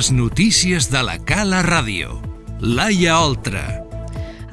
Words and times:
Les 0.00 0.08
notícies 0.16 0.86
de 0.88 1.00
la 1.04 1.18
Cala 1.28 1.58
Ràdio. 1.60 2.14
Laia 2.64 3.18
Oltra. 3.20 3.60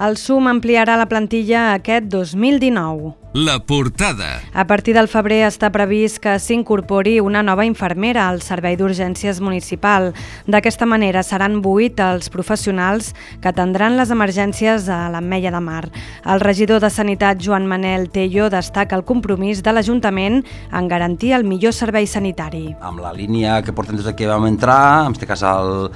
El 0.04 0.18
SUM 0.20 0.50
ampliarà 0.52 0.98
la 1.00 1.06
plantilla 1.08 1.62
aquest 1.78 2.10
2019. 2.12 3.14
La 3.40 3.60
portada. 3.60 4.42
A 4.52 4.66
partir 4.66 4.96
del 4.98 5.06
febrer 5.06 5.44
està 5.46 5.68
previst 5.70 6.18
que 6.24 6.32
s'incorpori 6.42 7.20
una 7.22 7.44
nova 7.46 7.68
infermera 7.70 8.24
al 8.32 8.40
Servei 8.42 8.74
d'Urgències 8.80 9.38
Municipal. 9.46 10.10
D'aquesta 10.50 10.88
manera 10.90 11.22
seran 11.22 11.60
vuit 11.62 12.02
els 12.02 12.32
professionals 12.34 13.12
que 13.38 13.52
atendran 13.54 13.94
les 13.94 14.10
emergències 14.10 14.90
a 14.90 15.04
l'Ametlla 15.14 15.54
de 15.54 15.62
Mar. 15.62 15.84
El 16.26 16.42
regidor 16.42 16.82
de 16.82 16.90
Sanitat, 16.90 17.38
Joan 17.38 17.70
Manel 17.70 18.10
Tello, 18.10 18.50
destaca 18.50 18.98
el 18.98 19.06
compromís 19.06 19.62
de 19.62 19.70
l'Ajuntament 19.70 20.42
en 20.74 20.90
garantir 20.90 21.36
el 21.38 21.46
millor 21.46 21.78
servei 21.78 22.10
sanitari. 22.10 22.72
Amb 22.82 23.06
la 23.06 23.14
línia 23.14 23.62
que 23.62 23.70
portem 23.70 24.02
des 24.02 24.16
que 24.18 24.34
vam 24.34 24.50
entrar, 24.50 25.06
en 25.06 25.14
aquest 25.14 25.30
cas 25.30 25.46
el 25.46 25.92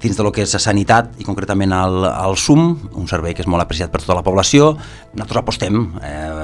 dins 0.00 0.16
de 0.16 0.22
lo 0.22 0.32
que 0.32 0.42
és 0.44 0.52
la 0.54 0.60
sanitat 0.62 1.14
i 1.20 1.26
concretament 1.26 1.72
el, 1.74 2.04
el 2.08 2.36
SUM, 2.40 2.64
un 2.98 3.08
servei 3.10 3.34
que 3.34 3.44
és 3.44 3.50
molt 3.50 3.64
apreciat 3.64 3.92
per 3.92 4.02
tota 4.02 4.18
la 4.18 4.24
població, 4.26 4.74
nosaltres 5.14 5.40
apostem. 5.40 5.80
Eh, 6.02 6.43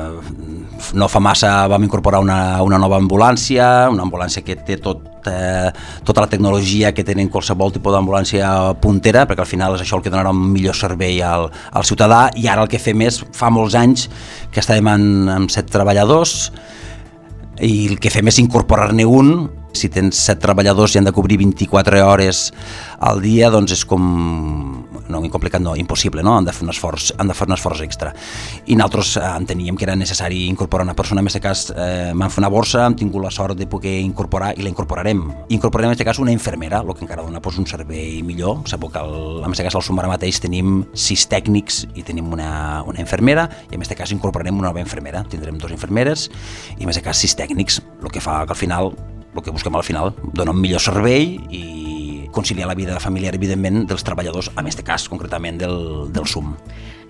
no 0.95 1.09
fa 1.09 1.21
massa 1.23 1.67
vam 1.71 1.85
incorporar 1.85 2.21
una, 2.23 2.63
una 2.63 2.79
nova 2.79 2.99
ambulància, 3.01 3.89
una 3.93 4.05
ambulància 4.07 4.43
que 4.47 4.57
té 4.57 4.77
tot, 4.83 5.29
eh, 5.31 5.71
tota 6.05 6.25
la 6.25 6.31
tecnologia 6.31 6.93
que 6.97 7.05
tenen 7.07 7.31
qualsevol 7.31 7.73
tipus 7.75 7.95
d'ambulància 7.95 8.51
puntera, 8.83 9.27
perquè 9.29 9.45
al 9.45 9.51
final 9.51 9.77
és 9.77 9.85
això 9.85 9.99
el 9.99 10.05
que 10.05 10.13
donarà 10.13 10.33
un 10.35 10.43
millor 10.53 10.77
servei 10.77 11.21
al, 11.23 11.49
al 11.73 11.87
ciutadà, 11.87 12.29
i 12.35 12.49
ara 12.49 12.67
el 12.67 12.73
que 12.73 12.83
fem 12.83 13.07
és, 13.07 13.23
fa 13.37 13.53
molts 13.55 13.79
anys 13.79 14.09
que 14.51 14.63
estàvem 14.63 14.91
en, 14.95 15.09
amb 15.37 15.55
set 15.55 15.71
treballadors, 15.71 16.51
i 17.61 17.89
el 17.91 17.99
que 18.01 18.13
fem 18.13 18.31
és 18.31 18.41
incorporar-ne 18.41 19.05
un. 19.05 19.35
Si 19.77 19.87
tens 19.93 20.19
set 20.19 20.41
treballadors 20.43 20.97
i 20.97 20.99
han 20.99 21.07
de 21.07 21.13
cobrir 21.15 21.37
24 21.39 22.01
hores 22.03 22.49
al 23.07 23.21
dia, 23.23 23.53
doncs 23.55 23.77
és 23.77 23.85
com 23.87 24.09
no, 25.11 25.23
incomplicat 25.25 25.63
no, 25.63 25.75
impossible, 25.77 26.23
no? 26.23 26.37
han 26.39 26.47
de 26.47 26.55
fer 26.55 26.65
un 26.65 26.73
esforç, 26.73 27.11
han 27.19 27.31
de 27.31 27.37
fer 27.37 27.49
un 27.49 27.57
esforç 27.57 27.83
extra. 27.85 28.13
I 28.67 28.77
nosaltres 28.79 29.17
eh, 29.19 29.27
enteníem 29.43 29.77
que 29.79 29.87
era 29.89 29.97
necessari 29.99 30.45
incorporar 30.49 30.87
una 30.87 30.97
persona, 30.97 31.21
en 31.21 31.29
aquest 31.29 31.45
cas 31.45 31.65
eh, 31.75 32.13
m'han 32.15 32.33
fet 32.33 32.43
una 32.43 32.53
borsa, 32.53 32.85
hem 32.87 32.97
tingut 33.01 33.25
la 33.25 33.33
sort 33.35 33.59
de 33.59 33.69
poder 33.71 33.99
incorporar 34.01 34.53
i 34.57 34.65
la 34.65 34.73
incorporarem. 34.73 35.23
Incorporarem 35.57 35.93
en 35.93 35.99
aquest 35.99 36.09
cas 36.09 36.23
una 36.23 36.33
infermera, 36.33 36.81
el 36.81 36.95
que 36.95 37.05
encara 37.05 37.27
dona 37.27 37.43
pues, 37.43 37.59
un 37.59 37.69
servei 37.69 38.23
millor. 38.27 38.63
Sabeu 38.71 38.93
que 38.93 39.03
el, 39.03 39.15
en 39.45 39.51
aquest 39.51 39.69
cas 39.69 39.79
al 39.79 39.87
Sumar 39.87 40.09
mateix 40.11 40.41
tenim 40.43 40.85
sis 40.95 41.27
tècnics 41.31 41.85
i 41.95 42.07
tenim 42.07 42.33
una, 42.33 42.51
una 42.89 43.03
infermera 43.03 43.49
i 43.69 43.77
en 43.77 43.85
aquest 43.85 43.99
cas 43.99 44.17
incorporarem 44.17 44.59
una 44.59 44.71
nova 44.71 44.83
infermera. 44.83 45.25
Tindrem 45.31 45.59
dos 45.61 45.75
infermeres 45.75 46.29
i 46.79 46.85
en 46.85 46.91
aquest 46.91 47.07
cas 47.07 47.25
sis 47.27 47.37
tècnics, 47.37 47.81
el 48.03 48.13
que 48.13 48.23
fa 48.23 48.43
que 48.47 48.57
al 48.57 48.61
final 48.61 48.95
el 49.35 49.43
que 49.43 49.51
busquem 49.51 49.77
al 49.77 49.85
final, 49.85 50.15
donar 50.33 50.55
un 50.55 50.61
millor 50.61 50.83
servei 50.83 51.37
i 51.55 51.90
conciliar 52.31 52.69
la 52.69 52.79
vida 52.79 53.01
familiar, 53.01 53.35
evidentment, 53.35 53.85
dels 53.91 54.05
treballadors, 54.07 54.51
en 54.55 54.65
aquest 54.65 54.85
cas, 54.87 55.09
concretament, 55.09 55.61
del, 55.61 56.09
del 56.15 56.27
SUM. 56.27 56.55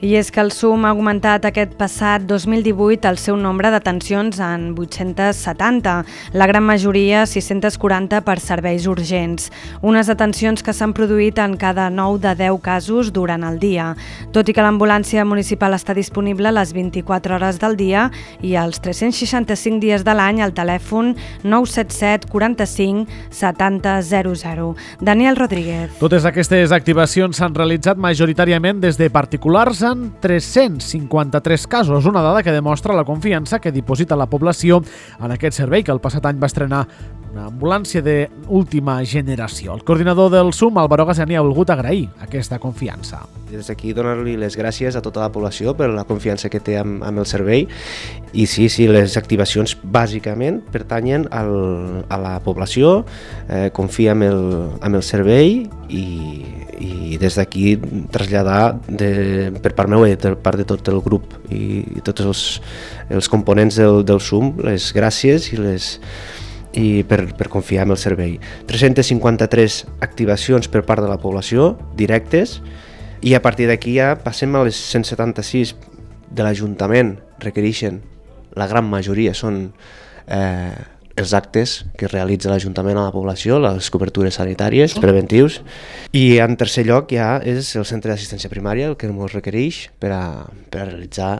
I 0.00 0.14
és 0.16 0.30
que 0.32 0.40
el 0.40 0.48
SUM 0.48 0.86
ha 0.88 0.94
augmentat 0.94 1.44
aquest 1.44 1.74
passat 1.76 2.22
2018 2.24 3.04
el 3.04 3.18
seu 3.20 3.36
nombre 3.36 3.68
d'atencions 3.68 4.38
en 4.40 4.70
870, 4.72 5.92
la 6.32 6.46
gran 6.48 6.64
majoria 6.64 7.26
640 7.28 8.22
per 8.24 8.38
serveis 8.40 8.86
urgents, 8.88 9.50
unes 9.84 10.08
atencions 10.08 10.64
que 10.64 10.72
s'han 10.72 10.94
produït 10.96 11.36
en 11.44 11.58
cada 11.60 11.90
9 11.92 12.16
de 12.22 12.32
10 12.38 12.56
casos 12.64 13.10
durant 13.12 13.44
el 13.44 13.58
dia. 13.60 13.90
Tot 14.32 14.48
i 14.48 14.54
que 14.56 14.64
l'ambulància 14.64 15.26
municipal 15.28 15.76
està 15.76 15.92
disponible 15.92 16.48
les 16.48 16.72
24 16.72 17.36
hores 17.36 17.60
del 17.60 17.76
dia 17.76 18.06
i 18.40 18.54
els 18.56 18.80
365 18.80 19.84
dies 19.84 20.08
de 20.08 20.16
l'any 20.16 20.40
al 20.40 20.56
telèfon 20.56 21.12
977 21.44 22.32
45 22.32 23.04
70 23.28 24.00
00. 24.00 24.72
Daniel 25.10 25.34
Rodríguez. 25.34 25.90
Totes 25.98 26.22
aquestes 26.28 26.70
activacions 26.70 27.34
s'han 27.40 27.56
realitzat 27.56 27.98
majoritàriament 27.98 28.78
des 28.78 28.94
de 28.94 29.08
particulars 29.10 29.80
en 29.82 30.04
353 30.22 31.66
casos, 31.66 32.06
una 32.06 32.22
dada 32.22 32.44
que 32.46 32.54
demostra 32.54 32.94
la 32.94 33.02
confiança 33.02 33.58
que 33.58 33.72
diposita 33.74 34.14
la 34.14 34.28
població 34.30 34.78
en 35.18 35.34
aquest 35.34 35.58
servei 35.58 35.82
que 35.82 35.90
el 35.90 35.98
passat 35.98 36.30
any 36.30 36.38
va 36.38 36.46
estrenar 36.46 36.84
una 37.30 37.46
ambulància 37.46 38.02
d'última 38.02 38.98
generació. 39.06 39.74
El 39.76 39.84
coordinador 39.86 40.30
del 40.32 40.52
SUM, 40.52 40.78
Álvaro 40.82 41.06
Gazani, 41.06 41.36
ha 41.38 41.44
volgut 41.46 41.70
agrair 41.70 42.08
aquesta 42.24 42.58
confiança. 42.58 43.22
Des 43.50 43.66
d'aquí 43.70 43.92
donar-li 43.94 44.36
les 44.38 44.56
gràcies 44.58 44.96
a 44.96 45.02
tota 45.02 45.22
la 45.22 45.30
població 45.32 45.74
per 45.78 45.90
la 45.90 46.04
confiança 46.06 46.50
que 46.50 46.60
té 46.62 46.78
amb, 46.78 47.02
amb 47.06 47.22
el 47.22 47.26
servei 47.26 47.66
i 48.32 48.46
sí, 48.46 48.68
sí, 48.70 48.86
les 48.90 49.16
activacions 49.18 49.76
bàsicament 49.82 50.60
pertanyen 50.70 51.26
al, 51.34 52.04
a 52.08 52.18
la 52.18 52.34
població, 52.44 53.04
eh, 53.48 53.70
confia 53.74 54.12
en 54.12 54.22
el, 54.26 54.42
en 54.82 54.98
el 54.98 55.06
servei 55.06 55.64
i, 55.88 56.06
i 56.80 57.18
des 57.20 57.38
d'aquí 57.38 57.76
traslladar 58.10 58.78
de, 58.86 59.50
per 59.62 59.74
part 59.78 59.90
meva 59.90 60.10
i 60.10 60.18
per 60.18 60.36
part 60.42 60.58
de 60.58 60.66
tot 60.66 60.86
el 60.90 61.02
grup 61.02 61.34
i, 61.50 61.82
i 61.98 62.04
tots 62.06 62.26
els, 62.26 62.44
els 63.10 63.30
components 63.30 63.78
del, 63.78 64.04
del 64.06 64.22
SUM 64.22 64.54
les 64.66 64.90
gràcies 64.94 65.50
i 65.52 65.58
les 65.58 65.96
i 66.78 67.02
per, 67.06 67.24
per 67.36 67.48
confiar 67.50 67.86
en 67.86 67.94
el 67.96 68.00
servei. 68.00 68.36
353 68.70 69.80
activacions 70.06 70.70
per 70.70 70.84
part 70.86 71.02
de 71.02 71.10
la 71.10 71.18
població, 71.22 71.74
directes, 71.98 72.60
i 73.20 73.34
a 73.34 73.42
partir 73.44 73.66
d'aquí 73.68 73.96
ja 73.98 74.14
passem 74.22 74.54
a 74.56 74.64
les 74.64 74.78
176 74.78 75.74
de 76.30 76.46
l'Ajuntament, 76.46 77.18
requereixen, 77.42 78.00
la 78.56 78.66
gran 78.70 78.86
majoria 78.90 79.34
són 79.36 79.66
eh, 80.26 80.72
els 81.20 81.34
actes 81.36 81.74
que 81.98 82.08
realitza 82.08 82.50
l'Ajuntament 82.50 82.98
a 82.98 83.06
la 83.08 83.14
població, 83.14 83.58
les 83.62 83.90
cobertures 83.92 84.38
sanitàries, 84.40 84.96
preventius, 85.02 85.60
i 86.16 86.40
en 86.42 86.56
tercer 86.60 86.86
lloc 86.88 87.12
ja 87.12 87.34
és 87.44 87.74
el 87.76 87.86
centre 87.88 88.12
d'assistència 88.12 88.50
primària 88.52 88.88
el 88.90 88.96
que 88.96 89.10
ens 89.10 89.34
requereix 89.34 89.88
per 90.00 90.14
a, 90.16 90.24
per 90.70 90.84
a 90.84 90.88
realitzar 90.88 91.32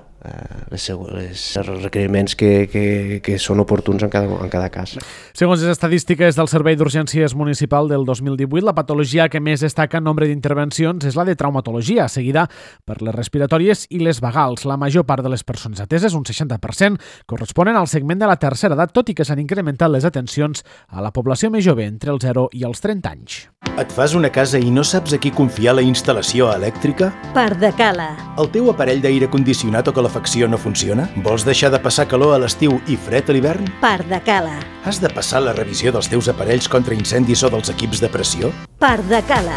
les, 0.71 0.89
les 0.91 1.83
requeriments 1.83 2.37
que, 2.37 2.69
que, 2.71 3.21
que 3.25 3.39
són 3.41 3.63
oportuns 3.63 4.03
en 4.05 4.13
cada, 4.13 4.29
en 4.29 4.51
cada 4.53 4.69
cas. 4.73 4.97
Segons 5.37 5.63
les 5.63 5.73
estadístiques 5.73 6.37
del 6.37 6.51
Servei 6.53 6.77
d'Urgències 6.77 7.35
Municipal 7.35 7.89
del 7.89 8.05
2018, 8.05 8.65
la 8.67 8.75
patologia 8.77 9.29
que 9.33 9.41
més 9.41 9.65
destaca 9.65 9.99
en 9.99 10.05
nombre 10.05 10.29
d'intervencions 10.29 11.07
és 11.09 11.17
la 11.17 11.25
de 11.25 11.37
traumatologia, 11.41 12.09
seguida 12.13 12.47
per 12.85 13.01
les 13.01 13.17
respiratòries 13.17 13.87
i 13.91 14.03
les 14.05 14.21
vagals. 14.21 14.67
La 14.69 14.77
major 14.81 15.07
part 15.09 15.25
de 15.25 15.33
les 15.33 15.45
persones 15.45 15.81
ateses, 15.81 16.15
un 16.15 16.27
60%, 16.29 17.01
corresponen 17.27 17.79
al 17.81 17.89
segment 17.89 18.21
de 18.21 18.29
la 18.29 18.37
tercera 18.37 18.77
edat, 18.77 18.93
tot 18.93 19.09
i 19.09 19.17
que 19.17 19.25
s'han 19.25 19.41
incrementat 19.41 19.91
les 19.91 20.05
atencions 20.05 20.65
a 20.89 21.01
la 21.01 21.15
població 21.17 21.51
més 21.51 21.65
jove, 21.65 21.87
entre 21.89 22.13
els 22.13 22.27
0 22.27 22.51
i 22.53 22.67
els 22.69 22.85
30 22.85 23.15
anys. 23.15 23.41
Et 23.81 23.93
fas 23.95 24.13
una 24.19 24.29
casa 24.33 24.59
i 24.61 24.69
no 24.73 24.83
saps 24.85 25.15
a 25.17 25.19
qui 25.21 25.31
confiar 25.33 25.77
la 25.79 25.85
instal·lació 25.85 26.51
elèctrica? 26.53 27.11
Pardacala. 27.37 28.11
El 28.41 28.51
teu 28.53 28.69
aparell 28.73 29.01
d'aire 29.01 29.31
condicionat 29.33 29.89
o 29.89 29.95
calefacció 29.97 30.10
no 30.49 30.59
funciona? 30.59 31.09
Vols 31.17 31.45
deixar 31.45 31.71
de 31.71 31.79
passar 31.79 32.07
calor 32.09 32.35
a 32.35 32.39
l'estiu 32.39 32.81
i 32.87 32.97
fred 32.97 33.29
a 33.31 33.33
l'hivern? 33.33 33.67
Pardacala. 33.81 34.59
Has 34.85 35.01
de 35.01 35.09
passar 35.09 35.43
la 35.43 35.53
revisió 35.53 35.93
dels 35.93 36.09
teus 36.09 36.29
aparells 36.29 36.69
contra 36.69 36.95
incendis 36.95 37.43
o 37.43 37.51
dels 37.51 37.71
equips 37.71 38.01
de 38.01 38.09
pressió? 38.09 38.53
Pardacala. 38.79 39.57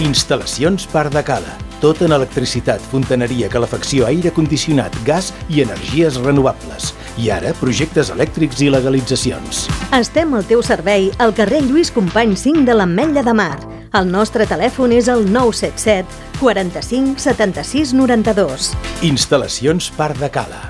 Instal·lacions 0.00 0.86
Pardacala. 0.92 1.56
Tot 1.80 2.00
en 2.00 2.12
electricitat, 2.12 2.80
fontaneria, 2.90 3.50
calefacció, 3.52 4.06
aire 4.06 4.30
condicionat, 4.32 4.94
gas 5.04 5.32
i 5.52 5.60
energies 5.60 6.16
renovables. 6.16 6.94
I 7.20 7.30
ara, 7.30 7.52
projectes 7.60 8.10
elèctrics 8.12 8.62
i 8.64 8.70
legalitzacions. 8.72 9.66
Estem 9.96 10.32
al 10.34 10.44
teu 10.48 10.64
servei 10.64 11.10
al 11.18 11.36
carrer 11.36 11.62
Lluís 11.66 11.92
Company 11.92 12.36
5 12.36 12.64
de 12.64 12.76
l'Ametlla 12.76 13.24
de 13.24 13.36
Mar. 13.36 13.75
El 13.96 14.10
nostre 14.12 14.44
telèfon 14.44 14.92
és 14.92 15.06
el 15.08 15.22
977 15.32 16.40
45 16.42 17.22
76 17.22 17.94
92. 17.96 18.68
Instal·lacions 19.08 19.88
Parc 19.96 20.20
de 20.20 20.28
Cala. 20.34 20.60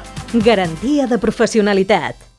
Garantia 0.47 1.09
de 1.11 1.19
professionalitat. 1.19 2.36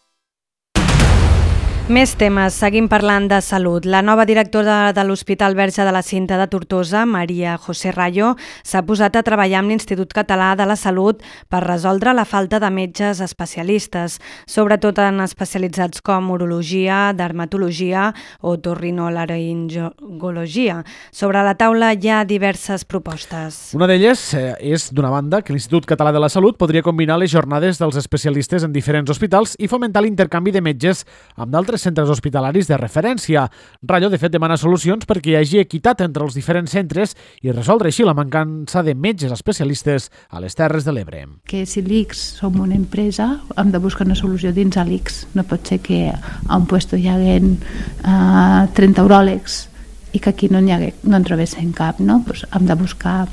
Més 1.88 2.18
temes. 2.20 2.52
Seguim 2.52 2.90
parlant 2.92 3.30
de 3.32 3.38
salut. 3.40 3.86
La 3.88 4.02
nova 4.04 4.26
directora 4.28 4.92
de 4.92 5.04
l'Hospital 5.08 5.56
Verge 5.56 5.86
de 5.88 5.92
la 5.96 6.02
Cinta 6.04 6.36
de 6.36 6.44
Tortosa, 6.52 7.06
Maria 7.08 7.56
José 7.56 7.96
Rayo, 7.96 8.36
s'ha 8.68 8.84
posat 8.84 9.16
a 9.16 9.24
treballar 9.24 9.62
amb 9.62 9.72
l'Institut 9.72 10.12
Català 10.12 10.50
de 10.60 10.68
la 10.68 10.76
Salut 10.76 11.24
per 11.48 11.64
resoldre 11.64 12.12
la 12.12 12.28
falta 12.28 12.60
de 12.60 12.68
metges 12.76 13.24
especialistes, 13.24 14.20
sobretot 14.44 15.00
en 15.00 15.24
especialitzats 15.24 16.04
com 16.04 16.28
urologia, 16.36 17.16
dermatologia 17.16 18.12
o 18.42 18.60
torrinolaringologia. 18.60 20.84
Sobre 21.16 21.40
la 21.48 21.56
taula 21.56 21.96
hi 21.96 22.12
ha 22.12 22.28
diverses 22.28 22.84
propostes. 22.84 23.72
Una 23.80 23.88
d'elles 23.88 24.36
eh, 24.36 24.60
és, 24.74 24.92
d'una 24.92 25.14
banda, 25.16 25.40
que 25.40 25.56
l'Institut 25.56 25.88
Català 25.88 26.12
de 26.12 26.20
la 26.20 26.28
Salut 26.28 26.60
podria 26.60 26.84
combinar 26.84 27.16
les 27.24 27.32
jornades 27.32 27.80
dels 27.80 27.96
especialistes 27.96 28.68
en 28.68 28.76
diferents 28.76 29.08
hospitals 29.08 29.56
i 29.56 29.72
fomentar 29.72 30.04
l'intercanvi 30.04 30.52
de 30.52 30.60
metges 30.60 31.08
amb 31.40 31.56
d'altres 31.56 31.77
altres 31.78 31.86
centres 31.86 32.10
hospitalaris 32.10 32.68
de 32.68 32.78
referència. 32.78 33.46
Rayo, 33.84 34.10
de 34.10 34.18
fet, 34.18 34.32
demana 34.34 34.58
solucions 34.58 35.06
perquè 35.06 35.32
hi 35.32 35.38
hagi 35.38 35.60
equitat 35.62 36.02
entre 36.02 36.26
els 36.26 36.34
diferents 36.34 36.72
centres 36.72 37.16
i 37.44 37.52
resoldre 37.52 37.92
així 37.92 38.04
la 38.04 38.16
mancança 38.18 38.84
de 38.84 38.96
metges 38.96 39.32
especialistes 39.32 40.10
a 40.30 40.42
les 40.42 40.56
Terres 40.56 40.86
de 40.86 40.94
l'Ebre. 40.94 41.26
Que 41.46 41.66
si 41.66 41.84
l'ICS 41.86 42.40
som 42.42 42.60
una 42.60 42.76
empresa, 42.76 43.42
hem 43.58 43.72
de 43.72 43.80
buscar 43.80 44.08
una 44.08 44.18
solució 44.18 44.52
dins 44.54 44.78
a 44.78 44.86
l'ICS. 44.86 45.28
No 45.38 45.46
pot 45.46 45.68
ser 45.68 45.80
que 45.80 46.12
a 46.12 46.58
un 46.58 46.66
puesto 46.66 46.98
hi 46.98 47.08
haguen 47.08 47.58
uh, 48.04 48.66
30 48.74 49.06
uròlegs 49.06 49.68
i 50.14 50.22
que 50.24 50.32
aquí 50.32 50.48
no, 50.50 50.62
hi 50.64 50.72
hagué, 50.72 50.94
no 51.04 51.18
en 51.18 51.26
trobessin 51.28 51.74
cap. 51.78 52.00
No? 52.00 52.24
Pues 52.26 52.46
hem 52.50 52.66
de 52.66 52.78
buscar 52.80 53.28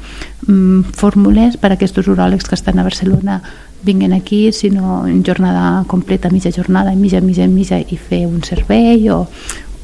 mm, 0.46 0.93
fórmules 0.93 1.56
per 1.56 1.73
a 1.73 1.79
aquests 1.79 2.05
uròlegs 2.05 2.49
que 2.49 2.58
estan 2.58 2.79
a 2.79 2.85
Barcelona 2.85 3.41
vinguin 3.84 4.12
aquí, 4.12 4.52
sinó 4.52 5.06
en 5.06 5.22
jornada 5.25 5.84
completa, 5.86 6.31
mitja 6.31 6.50
jornada, 6.52 6.94
mitja, 6.94 7.20
mitja, 7.20 7.46
mitja, 7.46 7.78
i 7.78 7.96
fer 7.96 8.26
un 8.26 8.42
servei 8.42 9.08
o, 9.10 9.26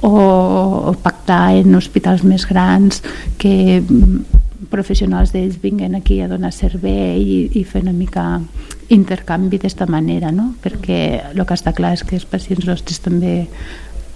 o, 0.02 0.94
pactar 1.02 1.56
en 1.61 1.75
hospitals 1.75 2.25
més 2.25 2.47
grans 2.49 3.02
que 3.38 3.81
mm, 3.81 4.41
professionals 4.70 5.35
d'ells 5.35 5.61
vinguen 5.62 5.97
aquí 5.99 6.20
a 6.20 6.29
donar 6.31 6.52
servei 6.55 7.20
i, 7.20 7.38
i 7.61 7.64
fer 7.64 7.82
una 7.85 7.94
mica 7.97 8.41
intercanvi 8.91 9.58
d'esta 9.62 9.87
manera, 9.87 10.32
no? 10.32 10.55
perquè 10.62 11.00
el 11.31 11.44
que 11.47 11.56
està 11.56 11.75
clar 11.76 11.94
és 11.94 12.05
que 12.05 12.17
els 12.19 12.26
pacients 12.26 12.67
nostres 12.67 13.00
també 13.05 13.47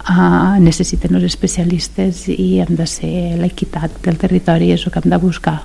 uh, 0.09 0.57
necessiten 0.61 1.15
els 1.17 1.27
especialistes 1.27 2.25
i 2.31 2.59
hem 2.63 2.75
de 2.77 2.87
ser 2.89 3.37
l'equitat 3.41 4.01
del 4.05 4.19
territori, 4.21 4.71
és 4.73 4.85
el 4.85 4.93
que 4.93 5.03
hem 5.03 5.11
de 5.11 5.21
buscar. 5.21 5.61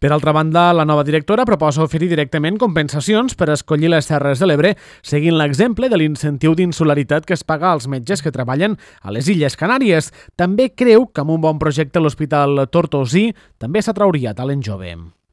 Per 0.00 0.10
altra 0.12 0.32
banda, 0.36 0.72
la 0.76 0.84
nova 0.84 1.04
directora 1.04 1.46
proposa 1.48 1.84
oferir 1.84 2.10
directament 2.10 2.58
compensacions 2.60 3.34
per 3.38 3.48
escollir 3.54 3.88
les 3.92 4.10
Terres 4.10 4.42
de 4.42 4.48
l'Ebre, 4.50 4.74
seguint 5.00 5.38
l'exemple 5.38 5.88
de 5.88 6.00
l'incentiu 6.00 6.56
d'insularitat 6.58 7.24
que 7.24 7.36
es 7.38 7.44
paga 7.44 7.72
als 7.72 7.88
metges 7.88 8.22
que 8.22 8.34
treballen 8.34 8.76
a 9.00 9.14
les 9.14 9.32
Illes 9.32 9.56
Canàries. 9.56 10.12
També 10.36 10.70
creu 10.76 11.08
que 11.08 11.24
amb 11.24 11.32
un 11.38 11.40
bon 11.40 11.58
projecte 11.62 12.04
l'Hospital 12.04 12.66
Tortosí 12.68 13.30
també 13.58 13.82
s'atrauria 13.82 14.36
talent 14.36 14.62
jove 14.62 14.92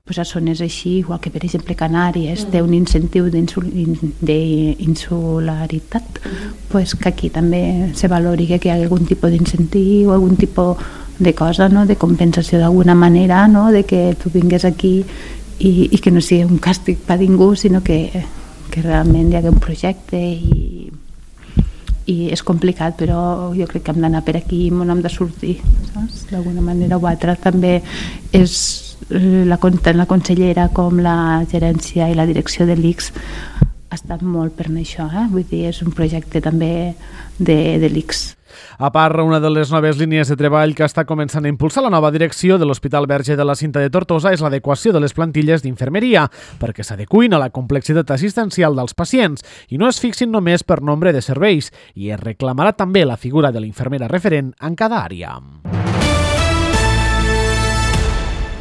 pues 0.09 0.17
a 0.17 0.25
zones 0.25 0.57
així, 0.59 1.05
igual 1.05 1.21
que 1.21 1.29
per 1.29 1.45
exemple 1.45 1.77
Canàries 1.77 2.49
té 2.49 2.65
un 2.65 2.73
incentiu 2.73 3.29
d'insularitat, 3.29 6.01
pues 6.71 6.95
que 6.97 7.09
aquí 7.11 7.29
també 7.29 7.91
se 7.93 8.09
valori 8.09 8.47
que 8.49 8.57
hi 8.57 8.73
ha 8.73 8.81
algun 8.81 9.05
tipus 9.05 9.29
d'incentiu, 9.29 10.09
algun 10.09 10.33
tipus 10.33 10.81
de 11.19 11.35
cosa, 11.37 11.69
no? 11.69 11.85
de 11.85 11.95
compensació 11.95 12.57
d'alguna 12.57 12.95
manera, 12.95 13.47
no? 13.47 13.69
de 13.69 13.85
que 13.85 14.15
tu 14.17 14.31
vingues 14.33 14.65
aquí 14.65 15.05
i, 15.59 15.89
i 15.93 15.97
que 16.01 16.09
no 16.09 16.25
sigui 16.25 16.49
un 16.49 16.57
càstig 16.57 16.97
per 17.05 17.21
ningú, 17.21 17.53
sinó 17.53 17.85
que, 17.85 18.09
que 18.73 18.81
realment 18.81 19.29
hi 19.29 19.37
hagi 19.37 19.53
un 19.53 19.61
projecte 19.61 20.17
i, 20.17 20.89
i 22.09 22.33
és 22.33 22.41
complicat, 22.41 22.97
però 22.97 23.53
jo 23.53 23.69
crec 23.69 23.85
que 23.85 23.93
hem 23.93 24.01
d'anar 24.01 24.25
per 24.25 24.41
aquí 24.41 24.65
i 24.65 24.73
hem 24.73 25.05
de 25.05 25.11
sortir, 25.13 25.61
D'alguna 26.33 26.65
manera 26.65 26.97
o 26.97 27.05
altra 27.05 27.37
també 27.37 27.85
és 28.33 28.88
la, 29.09 29.57
tant 29.57 29.97
la 29.97 30.07
consellera 30.09 30.69
com 30.73 30.99
la 31.03 31.43
gerència 31.51 32.09
i 32.09 32.17
la 32.17 32.27
direcció 32.29 32.67
de 32.69 32.75
l'ICS 32.79 33.13
ha 33.89 33.97
estat 33.97 34.21
molt 34.21 34.53
per 34.53 34.67
això, 34.69 35.07
eh? 35.09 35.25
vull 35.31 35.47
dir, 35.49 35.65
és 35.71 35.81
un 35.81 35.93
projecte 35.95 36.41
també 36.45 36.93
de, 37.39 37.79
de 37.81 37.89
l'ICS. 37.89 38.35
A 38.79 38.91
part, 38.91 39.17
una 39.19 39.39
de 39.39 39.49
les 39.49 39.71
noves 39.71 39.97
línies 39.97 40.29
de 40.29 40.37
treball 40.39 40.73
que 40.75 40.85
està 40.85 41.05
començant 41.07 41.45
a 41.45 41.51
impulsar 41.51 41.83
la 41.83 41.91
nova 41.93 42.11
direcció 42.11 42.57
de 42.57 42.67
l'Hospital 42.67 43.07
Verge 43.07 43.35
de 43.35 43.45
la 43.45 43.55
Cinta 43.55 43.81
de 43.83 43.89
Tortosa 43.89 44.33
és 44.35 44.43
l'adequació 44.43 44.93
de 44.93 45.01
les 45.03 45.13
plantilles 45.15 45.65
d'infermeria, 45.65 46.27
perquè 46.61 46.85
s'adecuin 46.85 47.33
a 47.33 47.41
la 47.41 47.51
complexitat 47.55 48.11
assistencial 48.15 48.77
dels 48.79 48.95
pacients 48.95 49.45
i 49.69 49.81
no 49.81 49.89
es 49.89 49.99
fixin 49.99 50.31
només 50.31 50.63
per 50.63 50.81
nombre 50.81 51.13
de 51.15 51.23
serveis, 51.25 51.73
i 51.95 52.13
es 52.13 52.21
reclamarà 52.23 52.75
també 52.77 53.05
la 53.05 53.17
figura 53.17 53.51
de 53.51 53.63
l'infermera 53.63 54.11
referent 54.11 54.53
en 54.61 54.79
cada 54.79 55.03
àrea. 55.03 55.39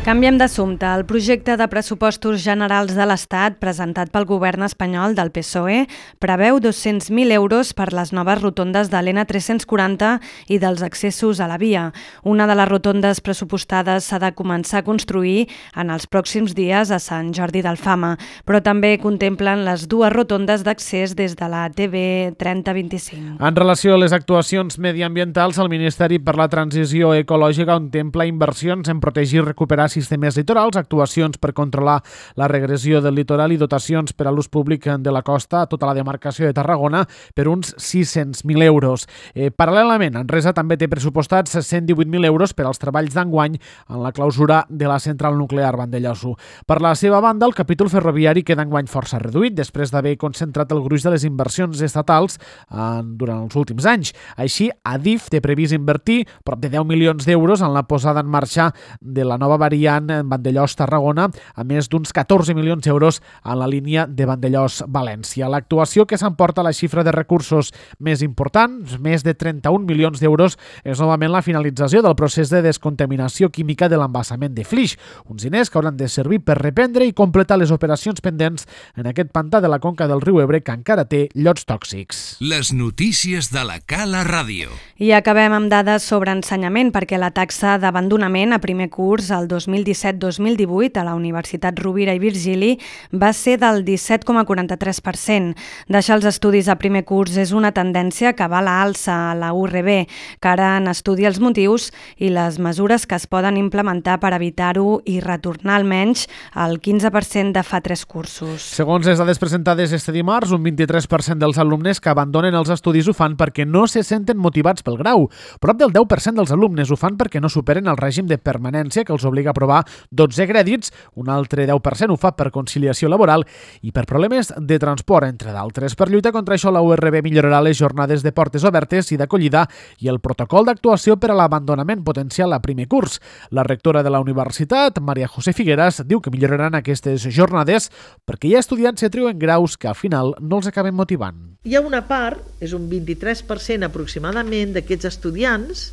Canviem 0.08 0.38
d'assumpte. 0.40 0.88
El 0.88 1.02
projecte 1.04 1.58
de 1.60 1.66
pressupostos 1.68 2.40
generals 2.40 2.94
de 2.96 3.04
l'Estat 3.04 3.58
presentat 3.60 4.08
pel 4.08 4.24
govern 4.24 4.64
espanyol 4.64 5.12
del 5.12 5.28
PSOE 5.28 5.82
preveu 6.16 6.56
200.000 6.64 7.34
euros 7.36 7.74
per 7.76 7.90
les 7.92 8.14
noves 8.16 8.40
rotondes 8.40 8.88
de 8.88 9.02
l'N340 9.02 10.14
i 10.48 10.56
dels 10.62 10.80
accessos 10.86 11.42
a 11.44 11.48
la 11.50 11.58
via. 11.60 11.90
Una 12.24 12.46
de 12.48 12.56
les 12.56 12.68
rotondes 12.70 13.20
pressupostades 13.20 14.08
s'ha 14.08 14.16
de 14.22 14.30
començar 14.32 14.80
a 14.80 14.86
construir 14.86 15.50
en 15.76 15.92
els 15.92 16.08
pròxims 16.08 16.56
dies 16.56 16.88
a 16.88 16.98
Sant 16.98 17.28
Jordi 17.36 17.60
d'Alfama, 17.60 18.14
però 18.48 18.62
també 18.64 18.94
contemplen 18.96 19.66
les 19.68 19.84
dues 19.92 20.08
rotondes 20.16 20.64
d'accés 20.64 21.12
des 21.20 21.36
de 21.36 21.50
la 21.52 21.66
TV 21.68 22.32
3025. 22.40 23.44
En 23.44 23.60
relació 23.60 23.92
a 23.92 24.00
les 24.00 24.16
actuacions 24.16 24.80
mediambientals, 24.80 25.60
el 25.60 25.68
Ministeri 25.68 26.16
per 26.16 26.38
la 26.40 26.48
Transició 26.48 27.12
Ecològica 27.12 27.76
contempla 27.76 28.24
inversions 28.24 28.88
en 28.88 29.04
protegir 29.04 29.42
i 29.42 29.46
recuperar 29.50 29.90
sistemes 30.00 30.36
litorals, 30.38 30.76
actuacions 30.76 31.38
per 31.38 31.52
controlar 31.54 31.98
la 32.36 32.48
regressió 32.48 33.02
del 33.02 33.16
litoral 33.18 33.52
i 33.52 33.58
dotacions 33.60 34.14
per 34.14 34.28
a 34.28 34.32
l'ús 34.32 34.48
públic 34.48 34.86
de 34.98 35.12
la 35.12 35.22
costa 35.22 35.62
a 35.62 35.68
tota 35.68 35.88
la 35.88 35.94
demarcació 35.96 36.46
de 36.46 36.54
Tarragona 36.54 37.04
per 37.34 37.48
uns 37.48 37.74
600.000 37.76 38.62
euros. 38.64 39.06
Eh, 39.34 39.50
paral·lelament, 39.50 40.16
Enresa 40.20 40.54
també 40.56 40.78
té 40.78 40.88
pressupostats 40.88 41.56
118.000 41.58 42.28
euros 42.28 42.54
per 42.54 42.66
als 42.68 42.80
treballs 42.80 43.14
d'enguany 43.16 43.58
en 43.58 44.02
la 44.02 44.12
clausura 44.12 44.64
de 44.68 44.88
la 44.88 44.98
central 45.02 45.38
nuclear 45.38 45.74
Vandelloso. 45.76 46.36
Per 46.66 46.80
la 46.82 46.94
seva 46.94 47.20
banda, 47.20 47.46
el 47.46 47.54
capítol 47.54 47.90
ferroviari 47.90 48.44
queda 48.46 48.64
enguany 48.66 48.88
força 48.90 49.20
reduït 49.22 49.56
després 49.56 49.92
d'haver 49.92 50.16
concentrat 50.20 50.72
el 50.72 50.82
gruix 50.84 51.04
de 51.04 51.14
les 51.14 51.24
inversions 51.28 51.82
estatals 51.82 52.38
en, 52.70 53.16
durant 53.18 53.44
els 53.46 53.56
últims 53.58 53.86
anys. 53.88 54.14
Així, 54.36 54.70
Adif 54.84 55.28
té 55.32 55.42
previst 55.44 55.76
invertir 55.76 56.22
prop 56.44 56.60
de 56.62 56.70
10 56.72 56.86
milions 56.88 57.26
d'euros 57.26 57.62
en 57.64 57.74
la 57.74 57.84
posada 57.88 58.22
en 58.24 58.30
marxa 58.30 58.70
de 59.00 59.24
la 59.24 59.38
nova 59.38 59.58
variant 59.58 59.87
en 59.96 60.28
Vandellós-Tarragona, 60.28 61.28
a 61.54 61.64
més 61.64 61.88
d'uns 61.88 62.12
14 62.12 62.54
milions 62.54 62.84
d'euros 62.84 63.20
en 63.44 63.58
la 63.58 63.68
línia 63.70 64.06
de 64.06 64.26
Vandellós-València. 64.28 65.48
L'actuació 65.48 66.06
que 66.06 66.18
s'emporta 66.20 66.64
la 66.66 66.74
xifra 66.76 67.04
de 67.06 67.14
recursos 67.14 67.72
més 67.98 68.22
important, 68.22 68.78
més 69.00 69.24
de 69.24 69.34
31 69.34 69.86
milions 69.88 70.20
d'euros, 70.20 70.58
és 70.84 71.00
novament 71.00 71.32
la 71.32 71.42
finalització 71.42 72.02
del 72.04 72.16
procés 72.18 72.52
de 72.52 72.62
descontaminació 72.64 73.50
química 73.54 73.88
de 73.88 73.98
l'embassament 74.00 74.54
de 74.54 74.66
Flix, 74.68 74.98
uns 75.26 75.46
diners 75.46 75.70
que 75.70 75.78
hauran 75.80 75.96
de 75.96 76.08
servir 76.08 76.42
per 76.44 76.58
reprendre 76.60 77.06
i 77.06 77.16
completar 77.16 77.58
les 77.58 77.72
operacions 77.74 78.20
pendents 78.24 78.68
en 78.96 79.08
aquest 79.08 79.32
pantà 79.32 79.62
de 79.64 79.70
la 79.72 79.80
conca 79.80 80.08
del 80.08 80.22
riu 80.24 80.42
Ebre 80.42 80.62
que 80.62 80.74
encara 80.74 81.08
té 81.08 81.26
llots 81.34 81.66
tòxics. 81.68 82.38
Les 82.40 82.72
notícies 82.72 83.52
de 83.54 83.64
la 83.64 83.80
Cala 83.80 84.24
Ràdio. 84.26 84.72
I 84.98 85.12
acabem 85.14 85.52
amb 85.54 85.70
dades 85.70 86.02
sobre 86.02 86.32
ensenyament 86.34 86.90
perquè 86.90 87.18
la 87.18 87.30
taxa 87.30 87.76
d'abandonament 87.78 88.52
a 88.52 88.58
primer 88.58 88.90
curs 88.90 89.30
el 89.30 89.46
2020 89.46 89.78
2017-2018 89.88 90.98
a 90.98 91.04
la 91.04 91.14
Universitat 91.14 91.78
Rovira 91.78 92.14
i 92.14 92.18
Virgili 92.18 92.78
va 93.12 93.32
ser 93.32 93.58
del 93.60 93.84
17,43%. 93.84 95.54
Deixar 95.88 96.16
els 96.18 96.28
estudis 96.28 96.68
a 96.68 96.78
primer 96.80 97.04
curs 97.08 97.36
és 97.36 97.52
una 97.52 97.72
tendència 97.72 98.34
que 98.36 98.48
va 98.48 98.60
a 98.60 98.64
l'alça 98.64 99.14
a 99.30 99.34
la 99.38 99.52
URB, 99.54 100.06
que 100.40 100.48
ara 100.48 100.78
n'estudia 100.80 101.28
els 101.30 101.40
motius 101.40 101.90
i 102.16 102.30
les 102.32 102.58
mesures 102.58 103.06
que 103.06 103.16
es 103.18 103.26
poden 103.26 103.56
implementar 103.56 104.18
per 104.20 104.34
evitar-ho 104.36 105.00
i 105.06 105.18
retornar 105.20 105.78
almenys 105.78 106.26
al 106.54 106.78
15% 106.80 107.52
de 107.54 107.62
fa 107.62 107.80
tres 107.84 108.04
cursos. 108.06 108.62
Segons 108.62 109.06
les 109.06 109.18
dades 109.18 109.38
presentades 109.38 109.92
este 109.92 110.12
dimarts, 110.12 110.52
un 110.52 110.64
23% 110.64 111.38
dels 111.38 111.58
alumnes 111.58 112.00
que 112.00 112.10
abandonen 112.10 112.56
els 112.58 112.70
estudis 112.74 113.08
ho 113.08 113.14
fan 113.16 113.36
perquè 113.38 113.66
no 113.66 113.86
se 113.86 114.02
senten 114.02 114.38
motivats 114.38 114.82
pel 114.88 114.98
grau. 115.00 115.28
Prop 115.60 115.78
del 115.78 115.92
10% 115.92 116.40
dels 116.40 116.52
alumnes 116.54 116.90
ho 116.90 116.96
fan 116.98 117.18
perquè 117.20 117.42
no 117.42 117.50
superen 117.52 117.88
el 117.90 118.00
règim 118.00 118.28
de 118.28 118.38
permanència 118.40 119.04
que 119.04 119.12
els 119.14 119.26
obliga 119.28 119.52
a 119.52 119.56
aprovar 119.56 119.82
12 120.10 120.48
crèdits, 120.48 120.92
un 121.20 121.28
altre 121.32 121.66
10% 121.68 122.14
ho 122.14 122.18
fa 122.20 122.32
per 122.36 122.50
conciliació 122.54 123.10
laboral 123.12 123.44
i 123.82 123.92
per 123.92 124.06
problemes 124.08 124.52
de 124.56 124.78
transport, 124.80 125.28
entre 125.28 125.52
d'altres. 125.52 125.96
Per 125.98 126.08
lluitar 126.08 126.32
contra 126.32 126.56
això, 126.56 126.72
la 126.72 126.82
URB 126.84 127.20
millorarà 127.26 127.60
les 127.64 127.78
jornades 127.78 128.24
de 128.24 128.32
portes 128.32 128.64
obertes 128.64 129.12
i 129.12 129.18
d'acollida 129.20 129.66
i 130.00 130.08
el 130.08 130.20
protocol 130.24 130.68
d'actuació 130.68 131.18
per 131.20 131.32
a 131.32 131.38
l'abandonament 131.38 132.04
potencial 132.06 132.54
a 132.54 132.62
primer 132.64 132.88
curs. 132.88 133.18
La 133.50 133.66
rectora 133.66 134.02
de 134.02 134.12
la 134.12 134.22
universitat, 134.24 135.00
Maria 135.04 135.28
José 135.28 135.52
Figueras, 135.52 136.02
diu 136.06 136.22
que 136.22 136.32
milloraran 136.32 136.78
aquestes 136.78 137.26
jornades 137.34 137.90
perquè 138.24 138.48
hi 138.48 138.56
ha 138.56 138.64
estudiants 138.64 139.02
que 139.02 139.12
treuen 139.12 139.38
graus 139.38 139.76
que 139.76 139.88
al 139.90 139.98
final 139.98 140.34
no 140.40 140.62
els 140.62 140.70
acaben 140.70 140.96
motivant. 140.96 141.58
Hi 141.68 141.74
ha 141.76 141.82
una 141.84 142.04
part, 142.08 142.40
és 142.64 142.72
un 142.72 142.86
23% 142.88 143.84
aproximadament 143.84 144.72
d'aquests 144.78 145.10
estudiants 145.12 145.90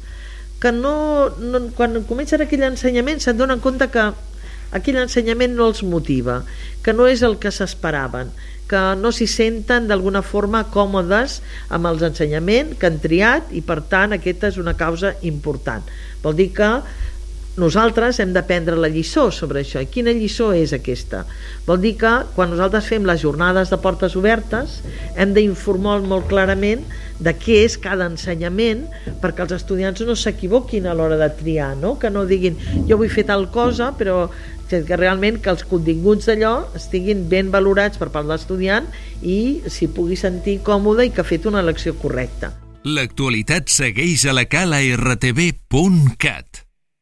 que 0.62 0.72
no, 0.72 0.96
no, 1.42 1.65
quan 1.75 1.98
comencen 2.08 2.46
aquell 2.46 2.63
ensenyament 2.70 3.20
se'n 3.22 3.38
donen 3.38 3.62
compte 3.63 3.89
que 3.92 4.08
aquell 4.75 5.00
ensenyament 5.01 5.56
no 5.58 5.70
els 5.72 5.84
motiva, 5.86 6.42
que 6.84 6.94
no 6.94 7.08
és 7.12 7.24
el 7.25 7.38
que 7.42 7.51
s'esperaven, 7.54 8.32
que 8.70 8.82
no 8.98 9.12
s'hi 9.13 9.27
senten 9.30 9.89
d'alguna 9.89 10.24
forma 10.25 10.63
còmodes 10.74 11.39
amb 11.75 11.89
els 11.92 12.06
ensenyaments 12.08 12.80
que 12.80 12.89
han 12.89 13.01
triat 13.04 13.51
i 13.54 13.62
per 13.65 13.82
tant 13.92 14.15
aquesta 14.15 14.50
és 14.50 14.58
una 14.62 14.74
causa 14.77 15.13
important. 15.27 15.86
Vol 16.24 16.38
dir 16.39 16.50
que 16.58 16.72
nosaltres 17.58 18.20
hem 18.20 18.34
d'aprendre 18.36 18.76
la 18.76 18.90
lliçó 18.92 19.30
sobre 19.32 19.62
això. 19.64 19.82
I 19.82 19.90
quina 19.92 20.14
lliçó 20.16 20.52
és 20.56 20.74
aquesta? 20.76 21.24
Vol 21.68 21.80
dir 21.84 21.96
que 22.02 22.12
quan 22.36 22.52
nosaltres 22.52 22.90
fem 22.92 23.06
les 23.08 23.22
jornades 23.24 23.72
de 23.72 23.80
portes 23.82 24.18
obertes 24.20 24.82
hem 25.16 25.34
d'informar 25.36 26.02
molt 26.04 26.28
clarament 26.32 26.84
de 27.20 27.32
què 27.32 27.62
és 27.64 27.78
cada 27.80 28.10
ensenyament 28.12 28.84
perquè 29.22 29.46
els 29.46 29.56
estudiants 29.56 30.04
no 30.04 30.18
s'equivoquin 30.20 30.88
a 30.88 30.96
l'hora 30.98 31.16
de 31.22 31.30
triar, 31.40 31.76
no? 31.80 31.96
que 32.00 32.12
no 32.12 32.26
diguin 32.28 32.60
jo 32.90 33.00
vull 33.00 33.14
fer 33.14 33.24
tal 33.30 33.48
cosa 33.54 33.94
però 33.96 34.26
que 34.68 34.98
realment 34.98 35.40
que 35.40 35.54
els 35.54 35.64
continguts 35.70 36.28
d'allò 36.28 36.54
estiguin 36.76 37.28
ben 37.30 37.54
valorats 37.54 38.02
per 38.02 38.10
part 38.10 38.28
de 38.28 38.34
l'estudiant 38.34 38.90
i 39.22 39.62
s'hi 39.70 39.92
pugui 39.94 40.20
sentir 40.20 40.60
còmode 40.66 41.06
i 41.06 41.14
que 41.14 41.22
ha 41.22 41.28
fet 41.28 41.46
una 41.46 41.62
elecció 41.64 41.96
correcta. 42.02 42.52
L'actualitat 42.86 43.72
segueix 43.72 44.28
a 44.30 44.36
la 44.36 44.46
cala 44.50 44.82
rtb.cat. 44.98 46.64